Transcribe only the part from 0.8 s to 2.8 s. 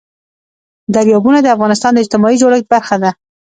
دریابونه د افغانستان د اجتماعي جوړښت